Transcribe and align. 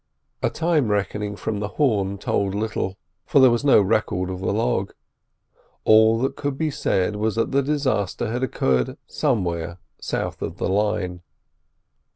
A 0.41 0.49
time 0.49 0.87
reckoning 0.87 1.35
from 1.35 1.59
the 1.59 1.67
Horn 1.77 2.17
told 2.17 2.55
little, 2.55 2.97
for 3.27 3.39
there 3.39 3.51
was 3.51 3.63
no 3.63 3.79
record 3.79 4.31
of 4.31 4.39
the 4.39 4.51
log. 4.51 4.93
All 5.83 6.17
that 6.21 6.35
could 6.35 6.57
be 6.57 6.71
said 6.71 7.17
was 7.17 7.35
that 7.35 7.51
the 7.51 7.61
disaster 7.61 8.31
had 8.31 8.41
occurred 8.41 8.97
somewhere 9.05 9.77
south 9.99 10.41
of 10.41 10.57
the 10.57 10.67
line. 10.69 11.21